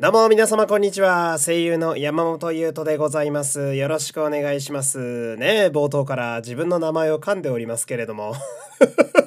[0.00, 1.38] どうも皆様こんにちは。
[1.38, 3.76] 声優の山本優斗でございます。
[3.76, 5.36] よろしくお願いします。
[5.36, 8.34] ね冒頭から自分の名前を噛んでおりますけれども。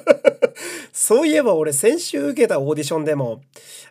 [0.92, 3.40] そういえば俺先週受けたオーディションでも、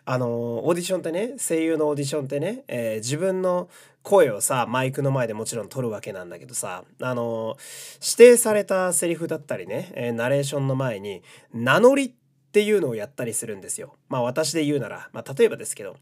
[0.04, 0.28] あの、
[0.64, 3.68] オーディションってね、声優のオーディションってね、えー、自分の
[4.04, 7.56] 声をさ、マイクの前でもちろん撮るわけなんだけどさ、あの、
[7.94, 12.10] 指定されたセリフだったりね、えー、ナレーションの前に、名乗りっ
[12.52, 13.96] ていうのをやったりするんですよ。
[14.08, 15.96] まあ私で言うなら、まあ例えばですけど、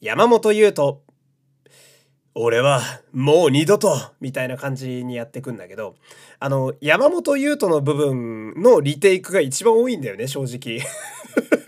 [0.00, 0.98] 山本優斗。
[2.34, 2.80] 俺は
[3.12, 5.96] もう二度とみたいな感じにやってくんだけど
[6.38, 10.80] あの山本優斗の部分のリテイクが一番多いんだよね正直。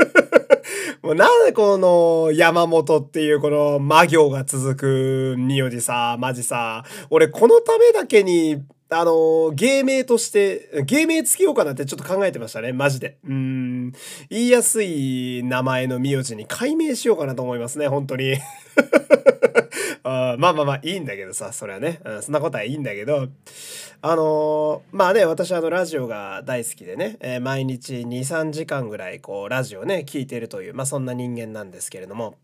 [1.03, 8.63] もうなんでこの山本っていうこの魔行が続く名字さマジさ俺このためだけに
[8.93, 13.19] あの、芸名として、芸名つけようかなってちょっと考えてましたね、マジで。
[13.25, 13.93] うん、
[14.29, 18.35] 言いやすい名前の名字に改名しようかなと思いますね、本当に。
[20.03, 23.29] あまあまあまあいいんだけどさ、それはね、うん、そんなことはいいんだけど、
[24.03, 32.35] あのー、まあね、私はあのラジオが大好きでね、えー、毎日2、3時間ぐらいこうラジオね、聞いてるという、まあそんな人間なんですけれども、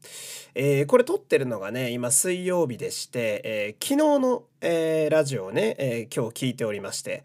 [0.54, 7.24] えー、これ撮ってるのがね、今水曜日でして、え昨日のえー、ラジオをね、えー、今日聞いておりまして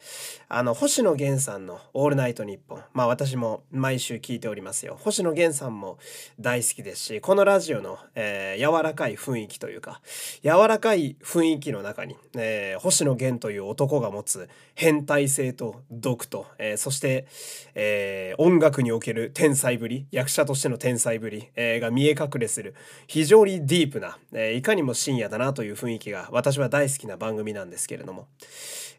[0.49, 4.97] あの星野源さんの「オールナイトニッポン」まあ私も毎週聞いておりますよ。
[4.99, 5.97] 星野源さんも
[6.39, 10.01] 大好きですしこのラジオの、えー、柔らかい雰囲気というか
[10.43, 17.27] 柔らかい雰囲気の中に、えー、星野源という男が持つ変態性と毒と、えー、そして、
[17.75, 22.75] えー、音楽における天才ぶり役者としての天才ぶり、えー、が見え隠れする
[23.07, 28.27] 非常にディープな、えー、いかにも深夜だなという雰囲気が私は大好きな番組なんですけれども、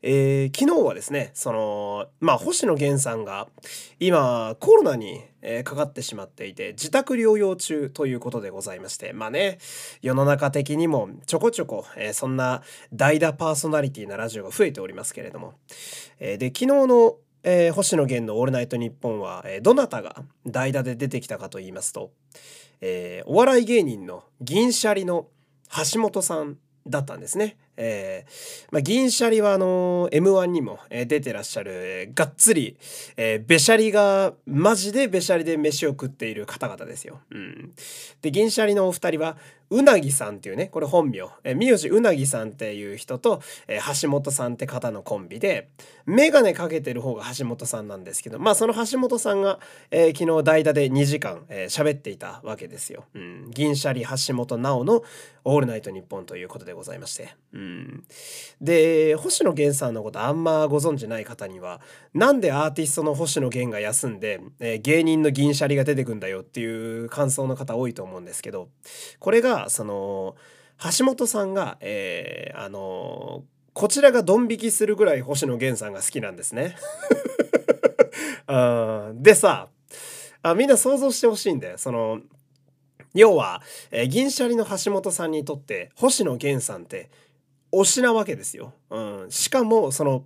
[0.01, 3.49] えー、昨日はですねそのまあ星野源さんが
[3.99, 5.21] 今コロナに
[5.65, 9.59] かかってしまっていて自宅療養中ということでございましてまあね
[10.01, 12.63] 世の中的にもちょこちょこ、えー、そんな
[12.93, 15.55] 代打パーソナリティなラジオが増えておりますけれども、
[16.21, 22.13] えー、で昨日のえー、星野源の「オールナイトニッポンは」えー、どなたが代打で出てきたかと言いますと、
[22.81, 25.27] えー、お笑い芸人の銀シャリの
[25.93, 27.57] 橋本さんだったんですね。
[27.77, 32.77] えー、まあ、銀シャリはあの M1 にも、え出てらっしゃる、えー、がっつり、
[33.17, 37.21] えー、べしゃりがマジでべしゃりで飯を食っている方々ですよ。
[37.31, 37.73] うん、
[38.21, 39.37] で銀シャリのお二人は
[39.73, 45.69] うなぎさんっていうねこれ本名、えー、名字うなぎさんっていう人と、えー、橋本さんって方のコンビで
[46.07, 49.59] 眼鏡かけてる方が橋本さんなんですけどまあその橋本さんが、
[49.91, 53.05] えー、昨日代打で2時間喋、えー、っていたわけですよ。
[53.15, 55.03] うん、銀シャリ橋本直の
[55.45, 57.35] 「オールナイトニッポン」ということでございまして。
[57.53, 58.05] うん、
[58.61, 61.81] で星野源さんのことあんまご存知ない方には
[62.15, 68.69] なんでアーティストの星野源が休んで、えー、芸人の銀シャリが出てくんだよっていう感想の方多いと思うんですけど
[69.19, 70.37] これがその
[70.99, 76.77] 橋本さんが、えー、あのこちらがドン引きするぐらい星野源さんが好きなんですね。
[79.15, 79.69] でさ
[80.43, 81.79] あみんな想像してほしいんだよ。
[81.79, 82.21] その
[83.15, 87.11] 要は、えー、銀シャリの橋本さんにとって星野源さんって
[87.73, 88.75] 推しなわけですよ。
[88.91, 90.25] うん、しかもその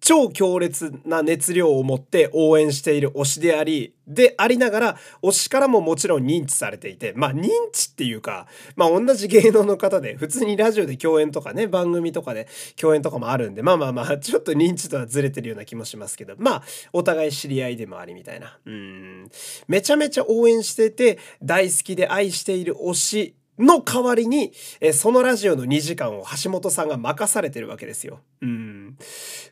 [0.00, 18.58] 超強烈な熱量を持って応援している推しであり、でありながら、推しからももちろん認知されていて、まあ認知っていうか、まあ同じ芸能の方で、普通にラジオで共演とかね、番組とかで共演とかもあるんで、まあまあまあ、ちょっと認知とはずれてるような気もしますけど、まあ、お互い知り合いでもありみたいな。
[18.64, 19.28] うん。
[19.66, 28.20] めちゃめちゃ応援してて、大好きで愛している推しの代わりに、えそのラジオの2時間を橋本さんが任されてるわけですよ。
[28.40, 28.96] うん。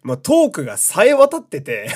[0.03, 1.89] まあ、トークが冴え渡ってて、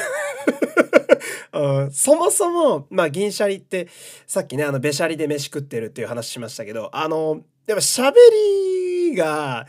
[1.93, 3.89] そもそも、まあ、銀シャリって、
[4.27, 8.13] さっきね、あの、べしゃりで飯食ってるっていう話しましたけど、あの、やっぱ喋
[9.11, 9.67] りが、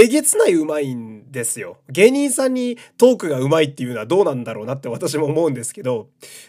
[0.00, 1.78] えげつないうまいんですよ。
[1.88, 6.06] 芸人さんにトークがうまいっていうのはどうなんだろうなって私も思うんですけど、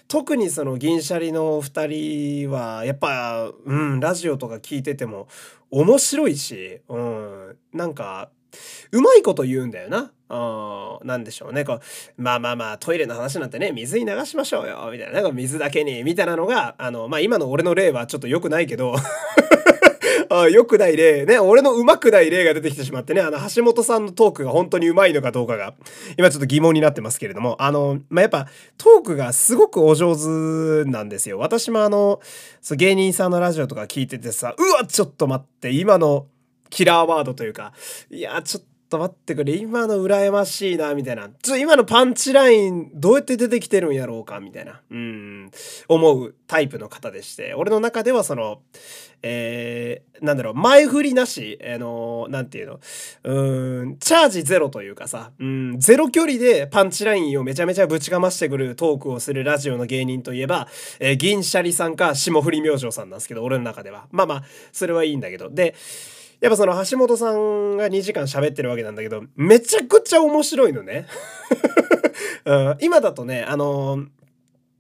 [0.08, 5.28] 特にその銀シャリのお二人は、やっぱ、うん、ラジオとか聞いてても
[5.72, 8.30] 面白いし、うん、なんか、
[8.92, 10.12] うまいこと言うんだよな。
[10.30, 11.66] うん、なんでしょうね。
[11.66, 11.82] こう、
[12.22, 15.14] まあまあまあ、トイレの話なんてね、水に流しましょうよ、みたいな。
[15.14, 18.96] なんか水だけに、みたいなのが、あの、まあ今の俺の例はちょっと良くないけど
[20.30, 25.74] あ良くない例、ね、俺のうまくない例が出てきてしまってね、あの、橋本さんのトークが本当にうまいのかどうかが、
[26.18, 28.48] 今ちょっと疑問になってますけれども、あの、まあ、やっぱ、
[28.78, 31.40] トークがすごくお上手なんですよ。
[31.40, 32.20] 私もあの、
[32.62, 36.28] そう芸人さんのラジオとか聞いててさ、うわ、ちょっと待って、今の
[36.70, 37.74] キラーワードというか、
[38.12, 41.30] いや、ちょっとと待ってくれ、今の羨ましいな、みたいな。
[41.42, 44.82] ちょ今のパンチラインどうやって出てきてるんやろうか、みたいな。
[44.90, 45.52] うん、
[45.88, 48.62] 思うタイプの方でして、俺の中ではその、
[49.22, 52.80] えー、なんだろう、前振りなし、あのー、なんていうの、
[53.24, 60.68] うん、チャージゼロというかさ、うん、ゼロ距離でパンチラインをめちゃめちゃぶちかましてくるトークをするラジオの芸人といえば、
[61.00, 64.08] えー、銀シャリさんか霜降り明星さんなんですけど、俺の中では。
[64.12, 65.50] まあまあ、それはいいんだけど。
[65.50, 65.76] で、
[66.42, 71.06] やっぱその橋本さんが2時間喋ってるわけなんだけど、めちゃくちゃ面白いのね。
[72.46, 74.08] うん、今だとね、あのー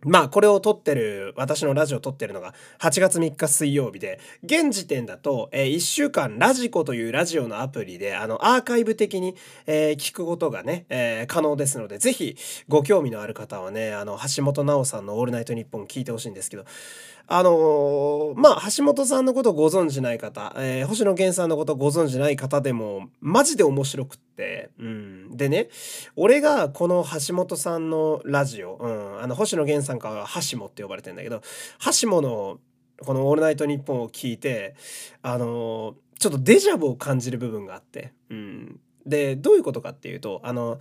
[0.05, 9.35] まあこれを撮ってる私のラジオを撮ってるのが8月3日水曜日で現時点だと、え、1週間ラジコというラジオのアプリであのアーカイブ的に、
[9.67, 12.37] え、聞くことがね、え、可能ですのでぜひ
[12.69, 16.65] ご興味のある方はねあの橋本直さんの「オールナイトニッポン」聞いてほしいんですけど
[17.31, 25.37] あの、まあ、橋本さんのことご存知ない方、え、星野源さんのことご存知ない方でも、マジで面白くって、うん。
[25.37, 25.69] でね、
[26.15, 31.41] 俺がこの橋本さんのラジオ、うん、あの、星野源さんからは橋本って呼ばれてんだけど、
[32.01, 32.59] 橋本の
[33.01, 34.75] この「オールナイトニッポン」を聞いて、
[35.23, 38.79] あの、ちょっとデジャブを感じる部分があって、うん。
[39.05, 40.79] で、どういうことかっていうと、あの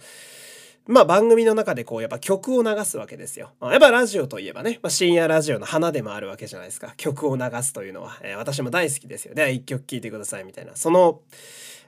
[0.89, 3.51] まあ番組の中でこうやっぱ曲を流すわけですよ。
[3.61, 6.95] やっぱラジオといえばね、まあ、深夜ラジオの花でもあるわけじゃないですか。
[6.97, 9.35] 曲を流すというのは、えー、私も大好きですよ。
[9.35, 10.75] では一曲聴いてくださいみたいな。
[10.77, 11.21] その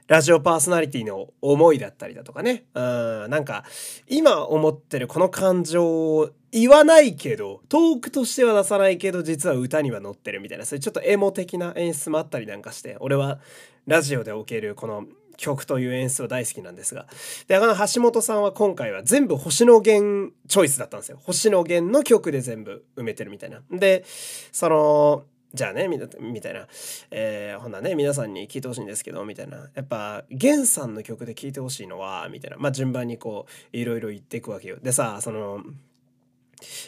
[0.07, 2.65] ラジオパーソナリティの思いだったりだとかね。
[2.73, 3.63] うん、なんか
[4.07, 13.39] 今思ってるこの感情を言わないけど、トークとしては出さないけど、実は歌には乗ってるみたいな、そういうちょっとエモ的な演出もあったりなんかして、俺は
[13.87, 15.05] ラジオでおけるこの
[15.37, 17.07] 曲という演出は大好きなんですが。
[17.47, 21.19] で、あの橋本さんは今回は全部星野源チョイスだったんですよ。
[21.23, 23.61] 星野源の曲で全部埋めてるみたいな。
[23.71, 24.03] で、
[24.51, 26.67] その、じゃあね、みたいな。
[27.11, 29.69] えー、ほんなね、皆さんに聞いてほしいんですけど、みたいな。
[29.73, 32.57] やっぱ、源さんの曲で聴いてほしいのは、みたいな。
[32.57, 34.77] まあ、順番にこう、いろいろ言っていくわけよ。
[34.81, 35.61] でさ、その、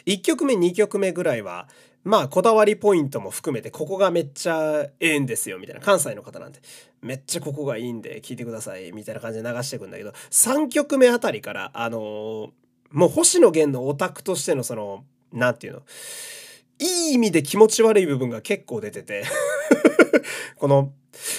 [0.06, 1.68] 1曲目2曲目ぐらいは
[2.04, 6.60] まあこだわりポイントも含めてここがめっちゃええんですよみたいな関西の方なんで
[7.02, 12.50] めっちゃここがいいんで聞いてくださいみたいな感じで流していくんだけど3曲目あたりからあのー、
[12.90, 15.82] もう星野源のオタクとしてのその何て言うの
[16.78, 19.24] いい意味で気持ち悪い部分が結構出てて
[20.56, 20.92] この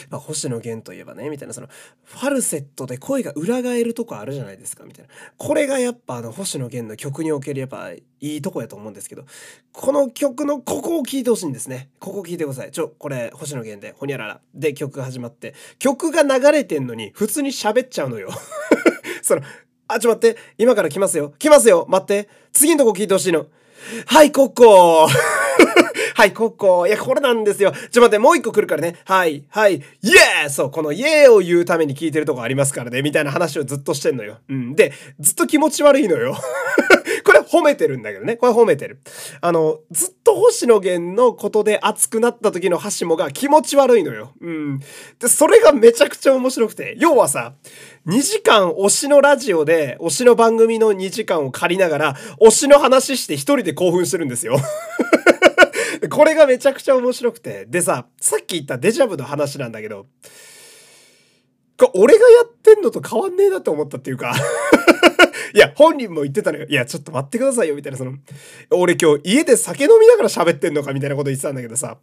[0.09, 1.67] まあ、星野源といえばね、みたいな、その、
[2.03, 5.11] ファルセットで声が裏返るとこあるじゃないですか、みたいな。
[5.37, 9.25] これがやっぱあの、星野源の曲におけるやっぱいいとこやと思うんですけど、
[9.71, 11.89] この曲のここを聴いてほしいんですね。
[11.99, 12.71] ここ聴いてください。
[12.71, 14.41] ちょ、これ、星野源で、ほにゃらら。
[14.53, 18.29] で、曲が始まって、曲が流れてんのに、普通に喋っちゃうのよ。
[19.21, 19.41] その、
[19.87, 21.33] あ、ちょ待って、今から来ますよ。
[21.37, 21.85] 来ますよ。
[21.89, 22.29] 待って。
[22.51, 23.47] 次のとこ聞いてほしいの。
[24.05, 25.07] はい、ここ
[26.17, 26.87] はい、ここ。
[26.87, 27.73] いや、これなんですよ。
[27.91, 28.95] ちょ、待って、もう一個来るからね。
[29.03, 33.01] はい、はい、イエーそう、このイエーを言うために聞いてるとこありますからね。
[33.01, 34.37] みたいな話をずっとしてんのよ。
[34.47, 34.75] うん。
[34.75, 36.37] で、ずっと気持ち悪いのよ。
[37.25, 38.37] これ褒めてるんだけどね。
[38.37, 38.99] これ褒めてる。
[39.41, 44.31] あの、ずっと星野源のことで熱くなった時の橋もが気持ち悪いのよ。
[44.39, 44.79] うん。
[45.19, 46.95] で、それがめちゃくちゃ面白くて。
[46.97, 47.55] 要はさ、
[48.07, 54.55] 2時間推しのラジオで、推しの番組の2時間を借りながら、推しの話して一人で興奮してるんですよ。
[56.07, 57.65] これがめちゃくちゃ面白くて。
[57.65, 60.07] でさ、さっき言ったデジャブの話なんだけど、
[61.93, 64.33] 俺がやってんのと変わんねえなって思ったっていうか
[65.53, 66.65] いや、本人も言ってたのよ。
[66.67, 68.13] いや、ちょっと待ってくださいよ、みたいな、その、
[68.71, 71.97] 俺今日家で酒飲みながら喋ってんのか、みたいなこと言ってたんだけどさ、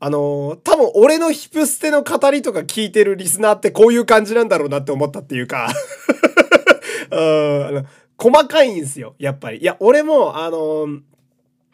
[0.00, 5.68] あのー、多分俺のヒプステの語りとか聞いてるリスナーってこういう感じなんだろうなって思ったっていうか
[7.12, 7.86] うん、
[8.18, 9.58] 細かいんすよ、やっぱり。
[9.58, 11.00] いや、俺も、あのー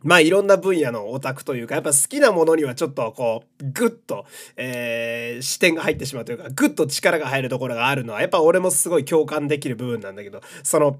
[0.02, 4.26] まあいろんな分野のオタクというか、やっぱ好きなものにはちょっとこう、ぐっと、
[4.57, 10.99] えー、視点が入ってしまうというか、ぐっと力が入るところがあるのは、やっぱ俺もすごい共感できる部分なんだけど、その、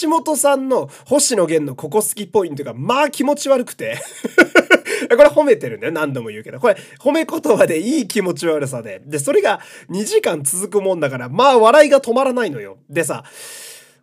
[0.00, 3.98] 橋本さんの星野源のここ好きポイントが、まあ気持ち悪くて
[5.08, 5.92] これ褒めてるんだよ。
[5.92, 6.60] 何度も言うけど。
[6.60, 9.02] これ、褒め言葉でいい気持ち悪さで。
[9.04, 12.78] で、それが2時間続くもんだから、まあ笑いが止まらないのよ。
[12.88, 13.24] でさ、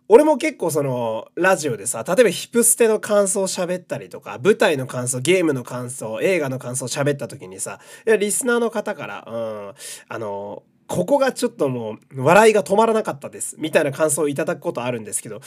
[0.08, 9.74] 俺も結構そのラジオでさ例えばヒプステの感想を喋ったりとか舞台の感想ゲームの感想映画の感想を喋った時にさいやリスナーの方からうん
[10.08, 15.42] あのここがちょっともう笑いが止まらなかったですみたいな感想をいただくことあるんですけど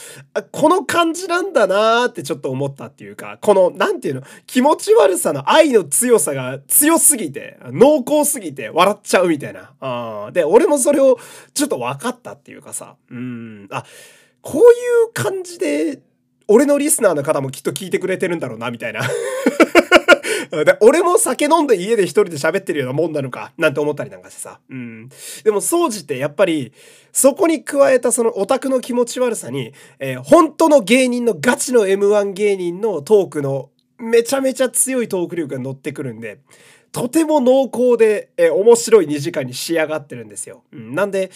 [0.52, 9.72] この感じなんだなーってちょっと思ったっていうかこの何て言うの気持ち悪さの愛の強さが強すぎて濃厚すぎて笑っちゃうみたいな。
[9.80, 11.18] あで俺もそれを
[11.54, 12.94] ちょっと分かったっていうかさ。
[13.10, 13.66] うん。
[13.72, 13.84] あ
[14.42, 14.64] こうい
[15.08, 16.00] う感じで、
[16.48, 19.00] 俺のリスナーの方もきっと聞いてくれてるんだろうな、みたいな。
[20.64, 24.60] で、俺も酒飲んで家で一人で喋ってるようなもんなのか、なんて思ったりなんかしてさ。
[24.68, 25.08] うん。
[25.44, 26.72] でも、掃除ってやっぱり、
[27.12, 36.40] そこに加えたそのオタクの気持ち悪さに、えー、本当の芸人のガチの M1 芸人のトークのめちゃめちゃ強いトーク力が乗ってくるんで、
[36.90, 40.64] とても濃厚で、えー、面白い2時間に仕上がってるんですよ。
[40.72, 41.30] うん、なんで、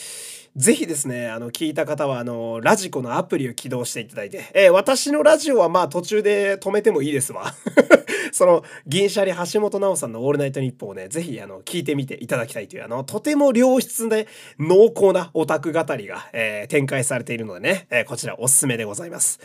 [0.57, 7.55] ぜひですね、あの、聞いた方は、あの、ラジコのアプリを起動していただいて、えー、私のラジオはまあ途中で止めてもいいですわ。
[8.33, 19.41] その、銀シャリ橋本直さんのオールナイトニッポンをね、ぜひ、あの、聞いてみていただきたいという、あの、とても良質で濃厚なオタク語りが、えー、展開されているのでね、えー、こちらおすすめでございます。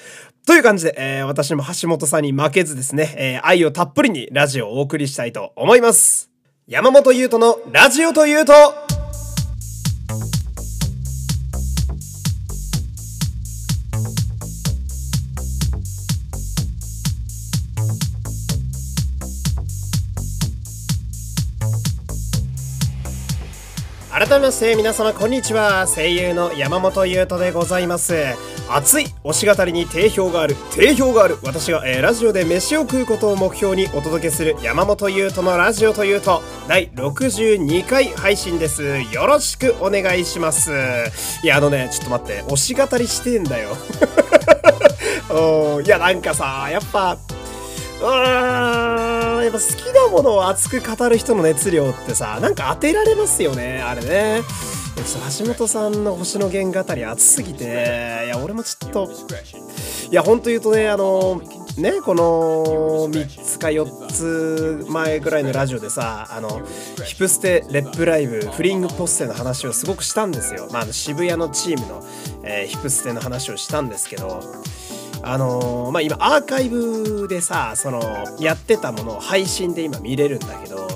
[0.48, 6.30] という感じで、えー、私も橋本さんに負けずですね、えー、愛をたっぷりにラジオをお送りしたいと思います。
[6.68, 8.54] 山本優斗のラジオというと、
[24.22, 25.88] 改めまして皆様こんにちは。
[25.88, 28.14] 声優の山本優斗でございます。
[28.70, 38.84] 熱い推し語りに定評がある定評がある私が、えー、ラジオで飯を食うことを目標にお届けする山本優斗のラジオというと第62回配信です。
[39.12, 40.72] よろしくお願いします。
[41.44, 43.70] いやあのねちょっと待って推し語りしてんだよ。
[45.84, 47.18] いやなんかさやっぱ
[48.04, 54.42] やっぱ好きなものを熱く語る人の熱量ってさなんか当てられますよねあれね。
[55.40, 58.24] 橋本さんの星野源語り熱すぎて。
[58.26, 59.10] いや俺もちょっと
[60.12, 61.42] いやほんと言うとねあの
[61.78, 66.62] ねこの3つか4つ前ぐらいのラジオでさあの
[67.06, 72.04] ヒプステレップライブフリングポッセの話をすごくしたんですよ、まあ、渋谷のチームの、
[72.44, 74.42] えー、ヒプステの話をしたんですけど
[75.24, 78.02] あのー、まあ今アーカイブでさその
[78.40, 80.88] やってたものを配信で今見れるんだけど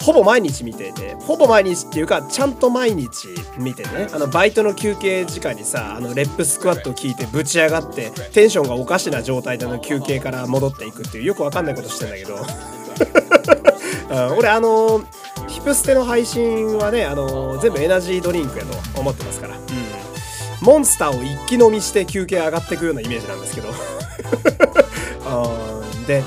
[0.00, 3.28] ほぼ毎日見ててほぼ毎日っていうかちゃんと毎日
[3.58, 12.38] 見てねあのバイトの休憩時間にさあのレップスクワットを聞いてぶち上がってテンションがおかしな状態での休憩から戻っていくっていうよくわかんないことしてんだけど。
[14.38, 15.02] 俺あの
[15.48, 19.85] ヒプステの配信はねあの全部エナジードリンクやと思ってますから、うん
[20.62, 23.68] モンスターを一気飲みして休憩上がっていくようなイメージなんですけど。
[26.06, 26.22] で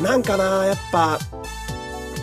[0.00, 1.18] なんかなやっぱ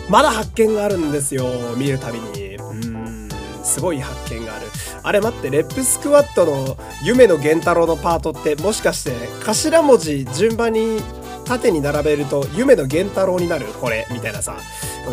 [0.08, 1.44] まだ発見があるんですよ
[1.76, 2.56] 見るたびに。
[2.56, 3.28] うん。
[3.62, 4.66] すごい発見がある。
[5.04, 9.12] あれ待ってレップスクワットの夢の源太郎のパートってもしかして
[9.44, 11.00] 頭文字順番に
[11.44, 13.66] 縦に並べると夢の源太郎になる？
[13.80, 14.56] これみたいなさ。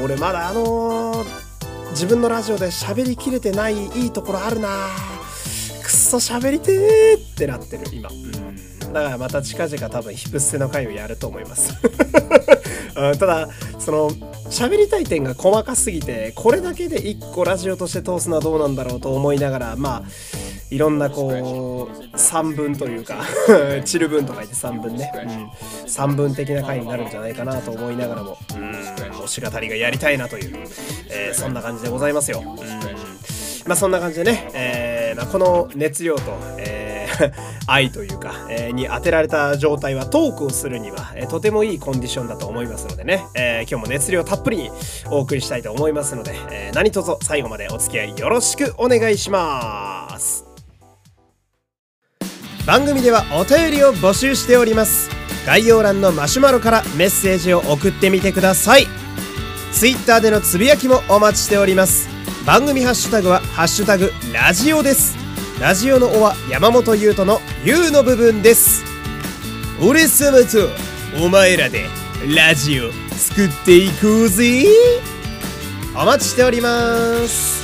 [0.04, 1.26] 俺まだあのー、
[1.92, 4.76] 自分のラジオで喋りきれてないいいところあるなくっ
[6.10, 8.10] そ喋りてーってなってる今。
[8.92, 11.74] だからまた近々多分ヒプステの回をやると思います。
[12.96, 13.48] ただ
[13.78, 14.10] その
[14.50, 20.04] 喋りたい点が細かすぎてこれだけで1個ラジオとして通すのはどうなんだろうと思いながらまあ
[20.72, 23.24] いろんなこう3分というか
[23.86, 25.50] チル分とか言って3分ね、うん、
[25.88, 28.72] 3分的な回になるんじゃないかなと思いながらもうん。
[29.24, 30.58] 推し語りがやりたいなという、
[31.10, 32.44] えー、そんな感じでございますよ。
[32.44, 36.22] うんまあそんな感じでね、えーまあ、この熱量と、
[36.58, 37.32] えー、
[37.68, 44.72] 愛というか、えー、に当てられた状態はトークをするには、え、とてもいいコンディションだと思いますのでね、え、今日も熱量たっぷりに
[45.10, 50.46] お送りしたいと思いますので、えー、何卒最後までお付き合いよろしくお願いします。
[52.66, 55.10] 番組ではお便りを募集しております。
[55.46, 58.86] 概要欄のマシュマロからメッセージを送ってみてください。
[59.74, 62.19] Twitter でのつぶやきもお待ちしております。
[62.50, 65.16] 番組ハッシュタグは「ハッシュタグラジオ」です
[65.62, 68.84] ラジオの「お」は山本優斗の「優」の部分です
[69.80, 70.68] 俺様と
[71.24, 71.86] お前らで
[72.36, 74.66] ラジオ作っていこうぜ
[75.96, 77.60] お待ちしております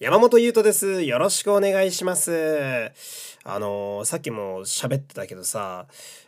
[0.00, 1.02] 山本優斗です。
[1.02, 2.90] よろしくお願いします。
[3.44, 5.86] あのー、さっきも喋ってたけどさ、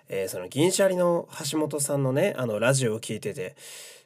[0.08, 3.56] えー、その銀シャリの橋本さんのね、あのラジオを聞いてて、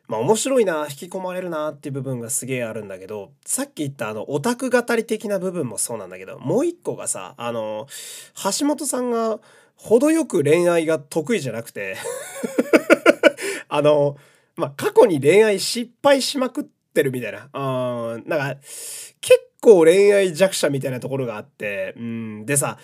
[0.09, 7.87] まあ面白いな、引き込まれるなっていう部分がすげえあるんだけど、さっき言ったあのオタク語り的な部分もそうなんだけど、もう一個がさ、あの、
[8.59, 9.39] 橋本さんが
[9.77, 11.97] 程よく恋愛が得意じゃなくて
[13.69, 14.17] あの、
[14.57, 17.51] まあ過去に恋愛失敗しまくってるみたいな。
[17.53, 18.57] うん、なんか、
[19.21, 22.79] 結構恋愛弱者みたいなところがあって、うん、でさ、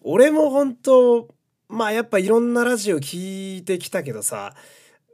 [0.00, 1.28] 俺も本当
[1.68, 4.54] まあやっぱいろんなラジオ聞いてきたけどさ、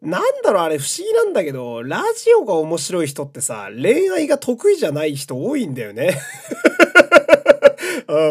[0.03, 6.19] なんだろうあれ不思議なんだけど、ラジオが面白い人ってさ、恋愛が得意じゃない人多いんだよね。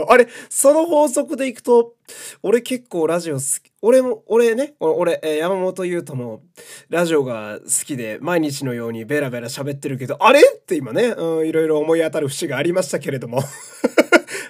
[0.08, 1.94] あれ、その法則でいくと、
[2.42, 6.42] 俺結構ラジオ好き、俺も、俺ね、俺、え山本優斗も
[6.90, 13.44] ラジオが好きで毎日のようにベラベラ喋ってるけど、あれって今ね、うん、いろいろ思い当たる節がありましたけれども。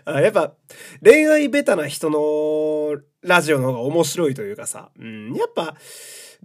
[0.05, 0.53] やっぱ
[1.03, 5.75] 恋愛ベタな人のラジオの方が面白いというかさ、うん、やっぱ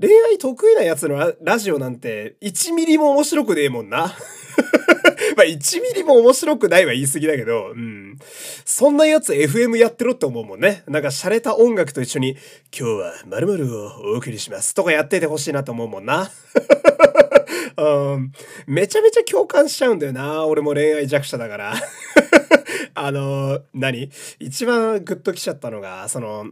[0.01, 4.15] 恋愛得意なやつのラジオなんて1ミリも面白くねえもんな。
[5.37, 8.17] まあ1ミリも面白くないは言い過ぎだけど、うん。
[8.65, 10.83] そんなやつ FM やってろって思うもんね。
[10.87, 12.37] なんか洒落た音楽と一緒に、
[12.77, 16.31] 今日は〇〇をお送りしますとかやっててほしいなと思うもんな。
[17.77, 18.33] うん、
[18.67, 20.45] めちゃめちゃ共感しちゃうんだよな。
[20.45, 21.75] 俺も恋愛弱者だから。
[22.95, 24.11] あの、何？
[24.39, 26.47] 一番グッときちゃったのが、その、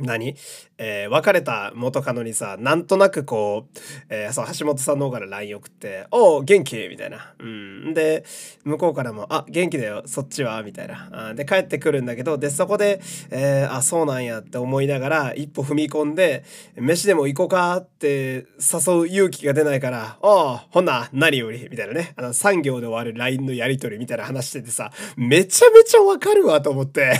[0.00, 0.34] 何？
[0.78, 6.88] えー、別れた元カノにさ、なんとなくこう、えー、そう、橋本さんの方から LINE 送って、おう、元気？
[6.88, 7.34] みたいな。
[7.38, 7.94] うん。
[7.94, 8.24] で、
[8.64, 10.62] 向こうからも、あ、元気だよ、そっちは？
[10.62, 11.08] みたいな。
[11.12, 16.42] あで、帰ってくるんだけど、で、そこで、えー、あ、そうなんやって思いながら、一歩踏み込んで、
[16.76, 21.68] 飯でも行こうかって誘う勇気が出ないから、おう、ほんな、何より？
[21.70, 22.14] みたいなね。
[22.16, 27.12] あの、産業で終わる LINE のやりとりみたいな話しててさ、めちゃめちゃわかるわと思って。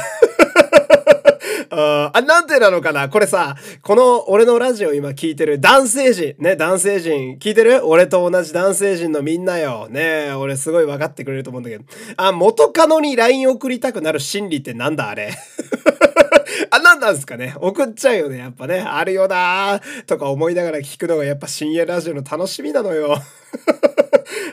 [1.75, 3.09] あ、なんてなのかな？
[3.09, 7.81] これさ、この俺のラジオ今聞いてる男性陣、ね、男性陣、聞いてる？
[7.87, 9.89] 俺と同じ男性陣のみんなよ。
[9.89, 11.85] ね俺すごい分かってくれると思うんだけど。
[12.19, 15.33] あ、元カノに LINE 送りたくなる心理ってなんだあれ？
[16.71, 17.55] あ、なんなんすかね？
[17.59, 18.81] 送っちゃうよね、やっぱね。
[18.81, 23.17] あるよなーとか思いながら聞くのがやっぱ深夜ラジオの楽しみなのよ。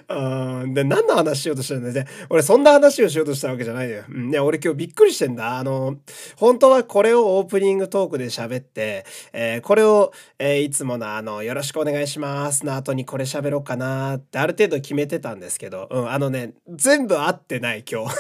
[0.10, 0.74] うん。
[0.74, 2.06] で、何の話しようとしてるんだよ。
[2.30, 4.04] 俺そんな話をしようとしたわけじゃないよ。
[4.10, 4.32] うん。
[4.32, 5.58] ね、俺今日びっくりしてんだ。
[5.58, 5.98] あの、
[6.36, 18.16] 本当はこれをオープニングトークで喋って、えー、これを、えー、いつものあの、よろしくお願いしますの後にこれ喋ろうかなってある程度決めてたんですけど、うん、あのね、全部合ってない今日。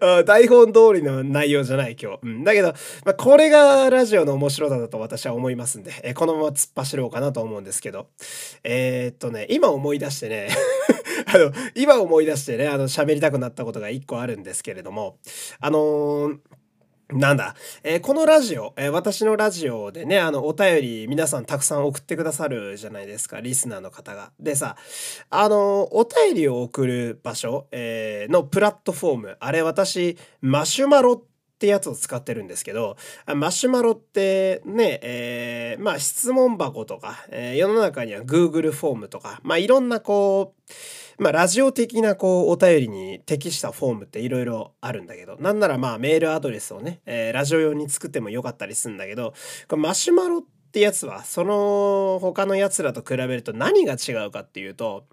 [0.26, 2.18] 台本通りの内容じゃない今日。
[2.22, 2.68] うん、だけど、
[3.04, 8.08] まあ、これがラジオの面白さだと私は思いますんで、え、このまま突っ走ろうかなと思うんですけど。
[8.64, 10.48] えー、っとね、今思い出してね
[11.26, 15.18] あの、今思い出してね、あの、喋りたくなったことが一個あるんですけれども、
[15.60, 16.38] あのー
[17.12, 24.30] なんだ、えー、このラジオ、えー、私のラジオでね、あの、お便り皆さんたくさん送ってくださるじゃないですか、リスナーの方が。
[24.38, 24.76] でさ、
[25.30, 31.22] あの、お便りを送る場所、えー、のプラットフォーム、あれ私、マシュマロっ
[31.58, 32.98] てやつを使ってるんですけど、
[33.34, 40.72] マシュマロってね、えー、まあ質問箱とか、え、世の中には Google フォームとか、まあいろんなこう、
[41.18, 49.34] まあ、ラジオ的なこう、お便りに適したフォームっていろいろあるんだけど、なんならまあ、メールアドレスをね、えー、ラジオ用に作ってもよかったりするんだけど、
[49.66, 55.06] これマシュマロってやつは、その他のやつらと比べると何が違うかっていうと、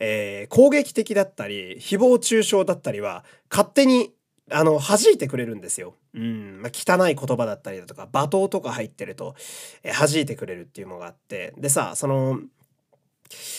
[0.00, 4.12] えー、攻撃的だったり、誹謗中傷だったりは、勝手に
[4.50, 5.94] あの、弾いてくれるんですよ。
[6.14, 6.62] うん。
[6.62, 9.34] まあ、汚い言葉だったりだとか、罵倒とか入ってると、
[9.82, 11.52] えー、弾いてくれるっていうのがあって。
[11.58, 12.40] でさ、その、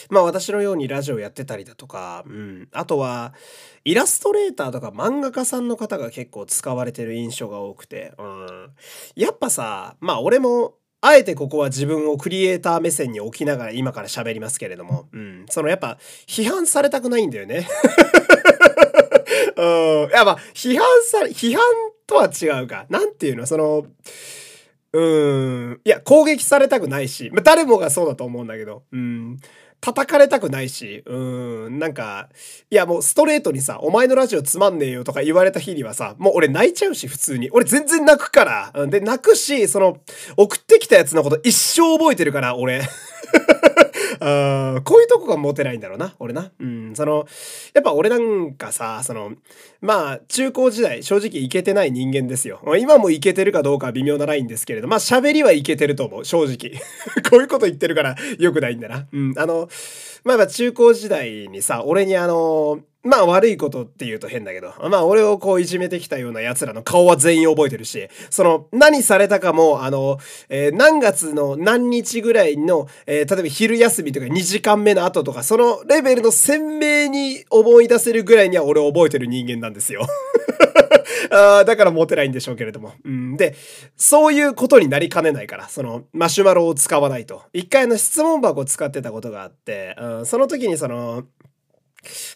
[0.09, 2.67] まあ私のようにラジオやってたりだとか、うん。
[2.71, 3.33] あとは、
[3.85, 8.69] イラストレーターとか漫画家さんの方が結構使われてる印象が多くて、うん。
[9.15, 15.45] やっぱさ、まあ俺も、あえてここは自分をクリエイター目線に置きながら今から喋りますけれども、うん。
[15.49, 17.67] そのやっぱ、批判されたくないんだよね。
[19.55, 19.61] う
[20.07, 20.09] ん。
[20.11, 21.63] やまあ、批判さ、批判
[22.07, 22.87] とは違うか。
[22.89, 23.85] なんていうの、その、
[24.97, 25.81] うん。
[25.85, 29.37] いや、攻撃されたくないし、まあ、誰もがそうだと思うんだけど、うん。
[29.79, 32.29] 叩かれたくないし、うん、なんか、
[32.71, 37.51] いやもうストレートにさ、お前のラジオつまんねえよとか言われた日にはさ、もう俺泣いちゃうし、普通に。
[37.51, 38.87] 俺全然泣くから。
[38.87, 39.97] で、泣くし、その、
[40.35, 42.81] 送ってきたやつのこと一生覚えてるから、俺。
[44.27, 46.51] あこういうとこがモテないんだろうな、俺な。
[46.59, 47.27] うん、その、
[47.73, 49.33] やっぱ俺なんかさ、その、
[49.81, 52.61] まあ、中高時代、正直いけてない人間ですよ。
[52.79, 56.79] 今もいけてるかどうかは微妙なラインですけれど、まあ喋りはいけてると思う、正直。
[57.29, 59.07] こういうこと言ってるから良くないんだな。
[59.11, 59.69] うん、あの、
[60.23, 80.05] まあまあ中高時代にさ、俺にあの、まあ悪いことって言うと変だけど、まあ俺をこういじめてきたような奴らの顔は全員覚えてるし、その何されたかも、あの、えー、何月の何日ぐらいの、えー、例えば昼休みとか2時間目の後とか、そのレベルの鮮明に思い出せるぐらいには俺を覚えてる人間なんですよ。
[81.31, 82.93] あだからモテないんでしょうけれども。
[83.03, 83.55] うん、で、
[83.95, 87.43] そういうことになりかねないから、そのマシュマロを使わないと。
[87.53, 91.23] 一回の質問箱を使ってたことがあって、うん、その時にその、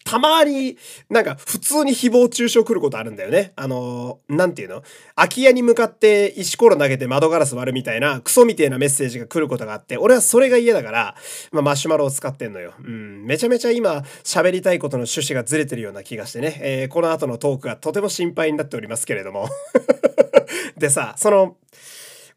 [0.03, 0.77] たまに
[1.09, 3.53] なんか普通に誹謗中傷来ることあるんだよね。
[3.55, 4.83] あのー、なんていうの？
[5.15, 11.15] 空き家に向かって石ころ投げて窓ガラス割るみたいなクソみたいなメッセージが来ることがあって、俺はそれが嫌だから、
[11.51, 12.73] まあ、マシュマロを使ってんのよ。
[12.79, 13.25] うん。
[13.25, 19.47] めちゃめちゃ今喋りたいことの趣旨がずれてるような気がしてね、えー、この後のトークがとても心配になっておりますけれども。
[20.77, 21.57] でさ、その、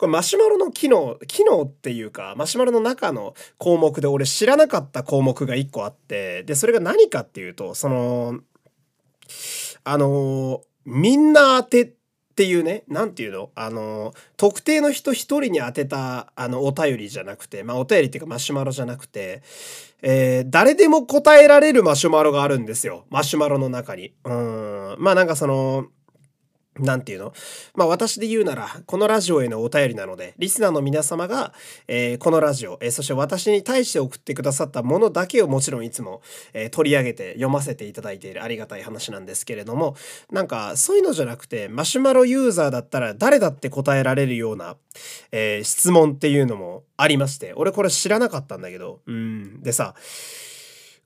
[0.04, 8.40] これマシュマロの機能、機能っていうか、マシュマロの中の項目で俺知らなかった項目が1個あって、で、それが何かっていうと、その、
[9.82, 11.92] あの、みんな当てっ
[12.34, 13.50] ていうね、なんていうの？
[13.54, 19.42] あの、特定の人一人に当てた、あの、お便りじゃなくて、まあ、お便りっていうかマシュマロじゃなくて、
[20.02, 23.06] えー、誰でも答えられるマシュマロがあるんですよ。
[23.08, 24.12] マシュマロの中に。
[24.24, 24.96] うん。
[24.98, 25.86] まあなんかその、
[26.78, 27.32] なんていうの？
[27.74, 31.52] まあ私で言うなら、このラジオへのお便りなので、リスナーの皆様が、
[31.86, 36.20] えー、このラジオ、えー、そして私に対して送ってくださったものだけをもちろんいつも、
[36.52, 39.96] えー、取り上げて読ませていただいているありがたい話なんですけれども、
[40.30, 44.76] なんかそういうのじゃなくて、マシュマロユーザーだったら誰だって答えられるような、
[45.32, 49.62] え質問っていうのもありまして、俺これ知らなかったんだけど、うん。
[49.62, 49.94] でさ、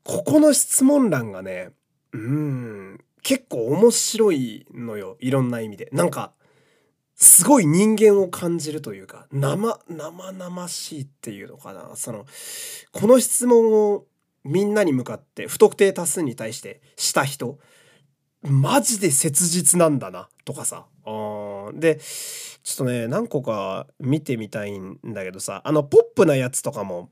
[0.04, 1.70] ここの質問欄がね、
[2.12, 5.18] うん、結構面白いのよ。
[5.20, 5.90] いろんな意味で。
[5.92, 6.32] なんか、
[7.14, 11.90] すごい人間を感じるというか、生、生々しいっていうのかな。
[11.94, 12.24] その、
[12.90, 14.06] この質問を
[14.44, 17.58] みんなに向かって、不特定多数に対してした人、
[18.40, 20.86] マジで切実なんだな、とかさ。
[21.74, 21.96] で、
[22.62, 27.10] ちょっとね、何個か見てみたいんだけどさ、あの、ポップなやつとかも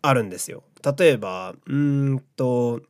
[0.00, 0.62] あるんですよ。
[0.98, 2.80] 例えば、うんと、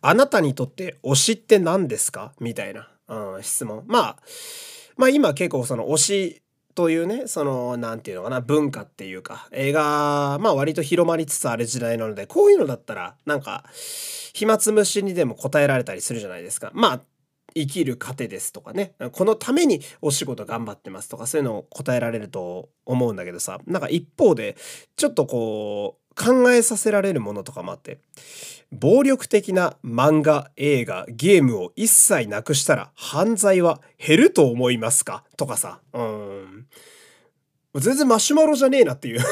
[0.00, 2.32] あなたにとって推しって何ですか？
[2.40, 3.84] みたいな、うん、質問。
[3.86, 4.16] まあ、
[4.96, 6.42] まあ今結構その推し
[6.74, 13.64] というね、その、なんていうのかな、文化っていうか、映画、まあ割と広まりつつある時代なので、こういうのだったら、なんか、
[14.32, 16.72] 暇つぶしにでも答えられたりするじゃないですか。
[16.74, 17.00] まあ、
[17.54, 24.56] 生きる糧ですとかね、このためにお仕事頑張ってますとか、そういうのを答えられると思うんだけどさ、なんか一方で、
[24.96, 27.98] ちょっとこう、考えさせられるものとかもあって、
[28.72, 35.24] 暴力的な漫画、映画、ゲームを一切なくしたら犯罪は減ると思いますか？
[35.36, 36.66] とかさ、うん。
[37.76, 39.20] 全然マシュマロじゃねえなっていう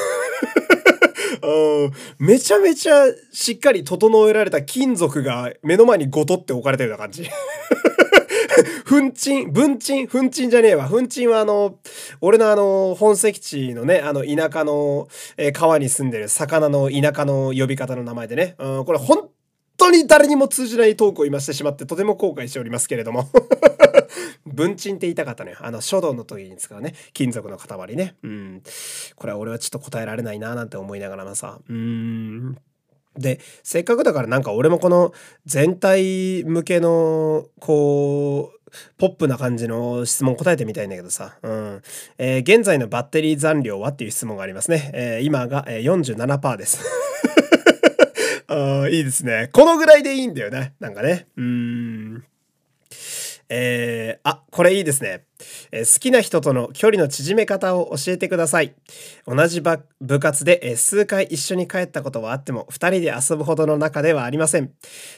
[1.43, 1.91] うん。
[2.19, 7.23] めちゃめちゃしっかり整えられた金属が目の前にごとって置かれてるような感じ
[8.85, 10.87] ふんちん、文鎮、ふんちんじゃねえわ。
[10.87, 11.79] ふんちんはあの、
[12.21, 18.55] 俺のあの、本籍地のね、あの、田舎の、え、川に住んでる魚の田舎の呼び方の名前でね。
[18.59, 19.29] うん、これ本
[19.77, 23.29] 当に誰にも通じないトークを今してしまってとても後悔しておりますけれども
[24.45, 25.55] 文鎮って言いたかったね。
[25.59, 28.15] あの、書道の時に使うね、金属の塊ね。
[28.23, 28.61] うん。
[29.15, 31.59] これは俺はちょっと答えられないななんて思いながらさ。
[31.67, 32.57] うん。
[33.17, 35.13] で、せっかくだからなんか俺もこの
[35.45, 38.59] 全体向けの、こう、
[38.97, 41.37] ポップな感じの質問答えてみたいんだけどさ。
[41.43, 41.81] うん。
[42.17, 44.91] えー、現在のバッテリー残量はっていう質問がありますね。
[44.93, 46.81] えー、今が、47%です。
[48.47, 49.49] あいいですね。
[49.53, 50.73] このぐらいでいいんだよね。
[50.79, 51.27] なんかね。
[51.37, 52.23] うん。
[53.55, 55.25] えー、あ、これいいですね。
[55.71, 58.73] えー、好きな人との距離の縮め方を教えてください。
[59.27, 64.71] 同じ部活で、えー、数回一緒に帰ったことはあっても、二人で遊ぶほどの仲ではありません。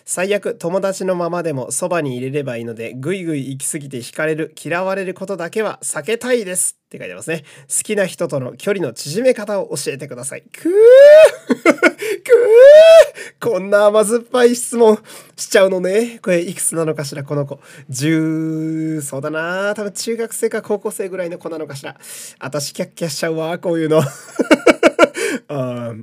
[0.03, 6.77] 最悪、友達のままでもそばに入れればいいので、ぐいぐい行き過ぎて惹かれる、嫌われることだけは避けたいです。
[6.85, 7.43] って書いてますね。
[7.69, 10.41] 好きな人との距離の縮め方を教えてください。
[10.41, 14.97] くーくーこんな甘酸っぱい質問
[15.35, 16.19] しちゃうのね。
[16.21, 17.59] これいくつなのかしら、この子。
[17.89, 21.95] 10、そうだな多分中学生か高校生ぐらいの子なのかしら。
[22.39, 24.01] 私キャッキャしちゃうわ、こういうの。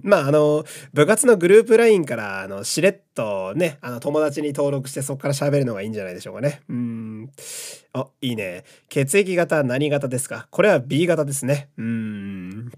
[0.02, 6.60] まあ、あの、部活のグループ LINE から、あの、しれっとね、あの、友達に登録してそこから喋るのがいいんじゃないでしょうかね。
[6.68, 7.30] うん。
[7.92, 8.64] あ、いいね。
[8.88, 10.46] 血液型何型ですか？
[10.50, 11.68] これは B 型ですね。
[11.76, 12.72] うん。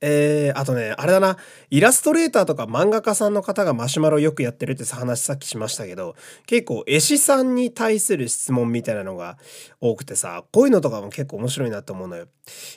[0.00, 1.36] えー、あとね、あれだな、
[1.70, 6.14] イラストレーターとか漫画家さんの方がマシュマロよくやってるって話さっきしましたけど、
[6.46, 9.38] 結構絵師さんに対する質問みたいなのが
[9.80, 12.26] 多くてさ、こういうのとかも結構面白いなと思うのよ。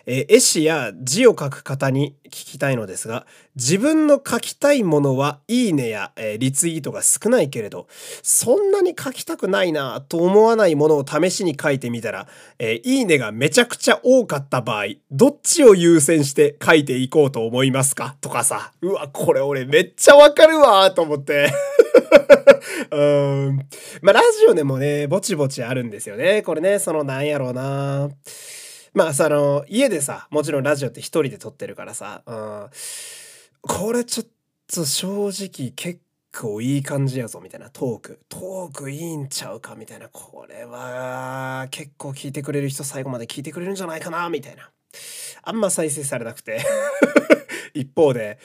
[0.06, 7.88] えー、絵師や字を書く方に聞きたいのですが、自分の書きたいものはいいねや、えー、リツイートが少ないけれど、
[8.24, 12.28] そんなに書きたくないなと思わないものを試しに書いてみたら、
[12.60, 18.16] えー、いいねがめちゃくちゃ多かった場合、どっちを優先して書いていこうと思いますか？
[18.22, 18.74] とかさ。
[18.82, 21.52] うわ、これ俺めっちゃわかるわと思って。
[22.92, 23.02] う
[23.52, 23.58] ん。
[24.02, 26.42] まあ、ラジオでもね、ぼちぼちあるんですよね。
[26.42, 28.10] これね、そのなんやろうな。
[28.94, 32.68] まあ、その、家でさ、もちろんラジオって一人で撮ってるからさ、うん。
[33.62, 34.28] これちょっ
[34.74, 36.00] と正直結
[36.38, 44.72] 構いい感じやぞみたいなトークトークいいんちゃうかみたいなこれは結構聞いてくれる人最後まで聞いてくれるんじゃないかなみたいな
[45.44, 46.62] あんま再生されなくて。
[47.74, 48.40] 一方で。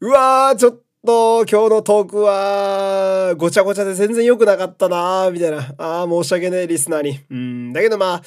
[0.00, 5.74] うわーちょっと今日のトークはごちゃごちゃで全然良くなかったなみたいな。
[5.78, 7.20] あー申し訳ねえリスナーに。
[7.30, 8.22] うんだけどまあ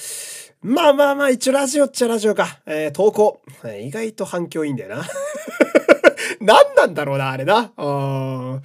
[0.62, 3.42] まあまあまあ一応ラジオっちゃラジオか、えー、投稿、
[3.80, 5.04] 意外と反響いいんだよな。
[6.42, 7.72] 何なんだろうな、あれな。
[7.78, 8.62] こ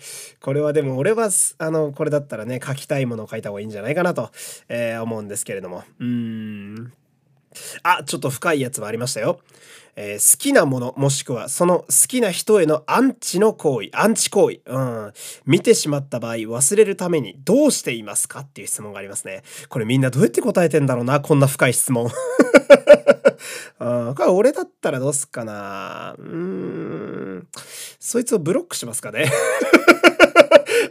[0.52, 4.30] れはでも俺は、あの、これだったらね、書きたいものを書いた方がいいんじゃないかなと、
[4.68, 5.84] えー、思うんですけれども。
[5.98, 6.92] うーん。
[7.82, 9.40] あ、ちょっと深いやつもありましたよ。
[9.96, 14.60] えー、好きなものもしくはその好きな人へのアンチの行為、アンチ行為。
[14.64, 15.12] うん。
[15.46, 19.42] 見てしまった場合忘れるためにどうしていますかっていう質問がありますね。
[19.68, 22.10] これみんなどうやって答えてんだろうな、こんな深い質問。
[23.78, 26.14] あ これ俺だったらどうすっかな。
[26.18, 27.48] うん。
[27.98, 29.30] そいつをブロックしますかね。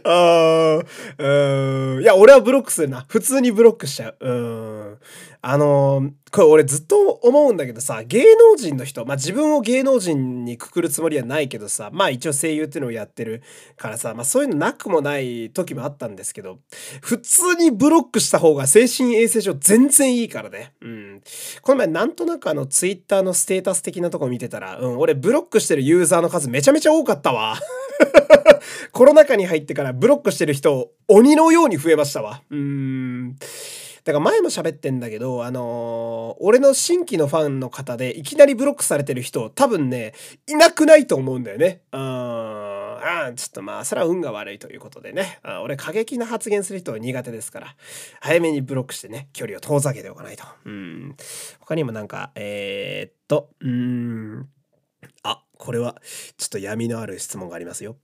[0.04, 0.80] あ
[1.18, 2.02] うん。
[2.02, 3.04] いや、俺はブロックするな。
[3.08, 4.28] 普通にブロックしちゃう。
[4.28, 4.98] う。
[5.42, 13.42] あのこれ俺ずっと思うんだけどさ、芸能人の人、まあ自分を芸能人にくくるつもりはないけどさ、まあ一応声優っていうのをやってる
[13.76, 16.58] からさ、まあそういうのなくもない時もあったんですけど、
[17.00, 20.74] 普通にブロックした方が精神衛生上全然いいからね。
[20.82, 21.22] うん。
[21.62, 27.56] この前なんとなくあのツイッターのステータス的なとこ見てたら、うん、俺ブロックしてるユーザーの数めちゃめちゃ多かったわ。
[28.92, 32.42] コロナ禍に入ってからブロックしてる人鬼のように増えましたわ。
[32.50, 33.36] うーん。
[34.04, 40.14] だから前も喋ってんだけど、あのー、俺の新規のファンの方でいきなりブロックされてる人多分ね、
[40.46, 41.82] いなくないと思うんだよね。
[41.92, 42.00] うん。
[42.00, 45.38] あちょっとまあ、それは運が悪いということでね。
[45.42, 47.76] あ俺過激な発言する人は苦手ですから、
[48.20, 50.44] 早めにブロックしてね、距離を遠ざけておかないと。
[50.64, 51.16] うん。
[51.60, 54.48] 他にもなんか、えー、っと、うん。
[55.22, 56.00] あ、これは
[56.36, 57.96] ちょっと闇のある質問がありますよ。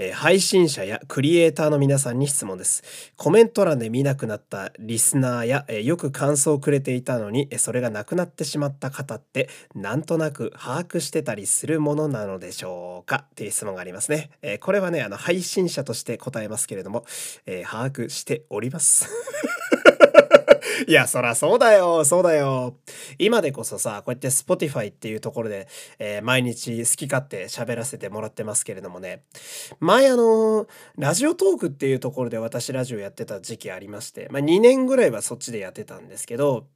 [0.00, 2.84] え、配信者やクリエイターの皆さんに質問です。
[3.16, 13.24] コメント欄で見なくなったリスナーや、え、よく感想をくれていたのに、それがなくなってしまった方って、なんとなく把握してたりするものなのでしょうか？
[13.28, 14.30] っていう質問がありますね。
[14.40, 17.04] え、これはね、あの、配信者として答えますけれども、
[17.46, 19.08] え把握しております。
[20.86, 22.76] いや、そらそうだよ、そうだよ。
[23.18, 29.24] 今でこそさ、こうやって Spotify っていうところで、えー、毎日好き勝手喋らせてもらってますけれどもね。
[29.80, 36.66] 前あのラジオトークっていうところで私ラジオやってた時期ありまして、まあ2年ぐらいはそっちでやってたんですけど、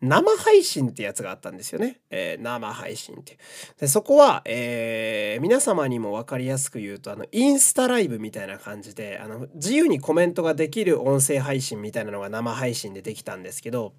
[0.00, 2.00] 生配信ってやつがあったんですよね。
[2.10, 3.38] えー、生配信って。
[3.78, 13.94] で、そこは、えー、皆様にも分かりやすく言うと、あの、インスタライブみたいな感じで、あの、自由にコメントができる音声配信みたいなのが生配信でできたんですですけど、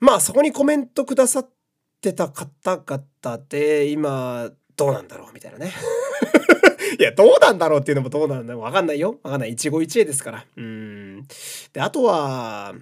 [0.00, 1.50] まあそこにコメントくださっ
[2.00, 5.72] てた方々で、今、どうなんだろうみたいなね。
[6.98, 9.18] いや、どうなんだろうっていうのもどうなんだろうわかんないよ。
[9.22, 9.50] わかんない。
[9.50, 10.46] 一期一会ですから。
[10.56, 11.26] うん。
[11.72, 12.74] で、あとは、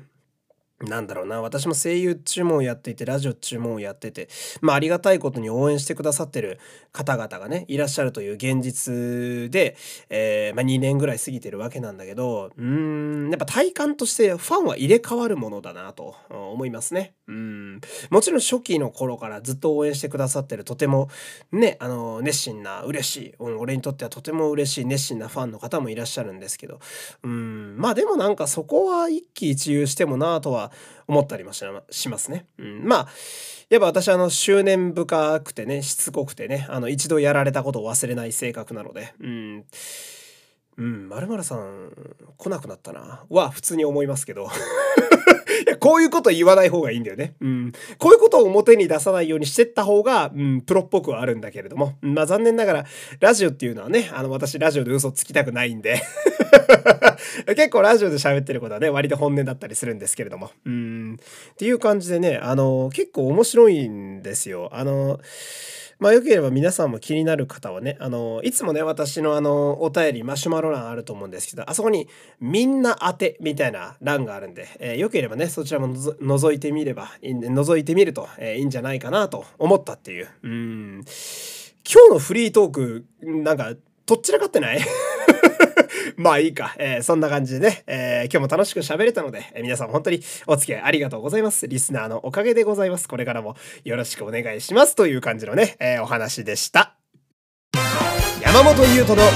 [0.81, 4.29] なんだろうな私も声優注文をやっていてラジオ注文をやってて
[4.61, 6.61] まあありがたいことに応援してくださってる
[6.93, 9.77] 方々がねいらっしゃるという現実で、
[10.11, 17.15] えー、まあ、2年ぐらい過ぎてるわけなんだけどうんやっぱ体感としてファンは入れ替わるものだなと思いますね。
[17.27, 21.09] うんもちろん初期の頃からずっと応援してくださってるとても
[21.51, 26.79] ねあの熱心な嬉しい、うん、俺にとってはとても嬉しい熱心なファンの方もいらっしゃるんですけど
[27.25, 30.66] うんまあでもなんかそこは一喜一憂してもなとは
[31.07, 32.47] 思ったりもしますね。
[32.59, 33.09] うん、まあ
[33.69, 39.15] やっぱ私あの執念深くてねしつこくてねあの一度やられたことを忘れない性格なので。
[39.21, 39.65] うん。
[40.79, 41.91] うん〇〇さん
[42.37, 43.25] 来なくなったな。
[43.31, 44.51] は普通に思いますけど。
[45.66, 47.35] いや、こういうこと言わない方がいいんだよね。
[47.40, 47.73] うん。
[47.99, 51.95] こういうことを表に出さないようにしてった方が、うん、プロっぽくはあるんだけれども。
[52.01, 52.85] まあ残念ながら、
[53.21, 56.03] ラジオっていうのはね、あの、私ラジオで嘘つきたくないんで
[57.47, 60.51] 結構ラジオで喋ってることはね、割と本音だったりするんですけれども。
[60.64, 61.16] うん。
[61.53, 64.71] っていう感じでね、あの、結構面白いんですよ。
[64.73, 65.21] あの、
[65.99, 72.07] まあ、よければ皆さんも気になる方はね、あの、いつもね、私のあの、お便り、マシュマロ欄あると思うんですけど、あそこに、
[72.39, 80.29] みんな当てみたいな欄があるんで、えー、よければね、そちらも覗いてみれば、覗いてみると、えー、いいんじゃないかなと思ったっていう。
[80.43, 81.05] うん。
[81.91, 83.73] 今日のフリートーク、なんか、
[84.05, 84.81] とっちらかってない？
[86.19, 86.75] まあいいか。
[86.79, 91.69] えー、そんな感じでね、えー、今日も楽しく喋れたので、えー、皆さん本当にお付き合いありがとうございます。
[91.69, 93.09] リスナーのおかげでございます。
[93.09, 94.97] これからもよろしくお願いします。
[94.97, 96.95] という感じのね、えお話でした。
[98.43, 99.27] 山本優斗の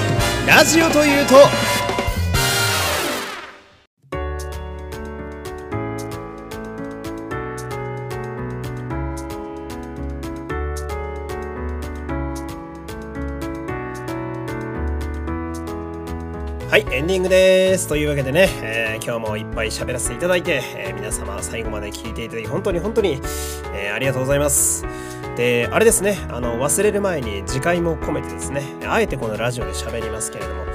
[0.47, 1.35] ラジオというと、
[17.11, 17.89] ディングです。
[17.89, 23.21] というわけでね、えー、今日もいっぱい喋らせていただいて、えー、皆様最後まで聞いていただき、本当に本当に、
[23.75, 24.87] えー、ありがとうございます。
[25.37, 30.67] で、あれですね、あの、忘れる前に次回も込めてですね、あえてこのラジオで喋りますけれども、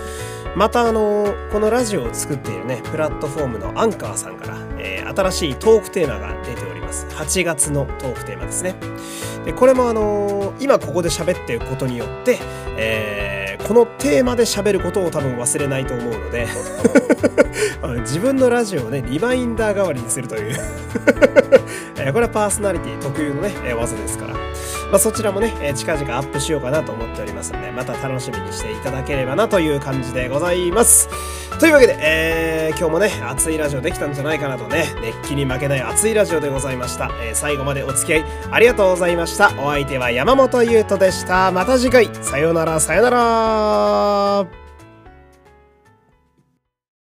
[0.58, 7.06] またあの、このラジオを作っているね、プラットフォームのアンカーさんから、えー、新しいトークテーマが出ております。
[7.12, 8.76] 8月のトークテーマですね。
[9.46, 12.40] で、これもあの今ここで喋っていくことによって、
[12.78, 13.35] えー
[13.66, 16.48] このテーマで喋ることを多分忘れないと思うので
[18.02, 20.56] 自分のラジオをね、リマインダー代わりにするという
[21.98, 24.55] えこれはパーソナリティ特有のね、え技ですから。
[24.96, 31.10] まあ、そちらもね、え近々アップしようかなと思っておりますので、また楽しみにしていただければなという感じでございます。
[31.60, 37.12] というわけで、えー、今日もね、熱いラジオできたんじゃないかなとね、熱気に負けない熱いラジオでございました。
[37.22, 39.52] えー、最後までお付き合いありがとうございました。
[39.62, 41.52] お相手は山本優斗でした。
[41.52, 44.65] また次回、さようなら、さようなら。